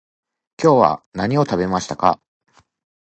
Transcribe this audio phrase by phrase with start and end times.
[0.59, 2.19] 今日は何を食べましたか？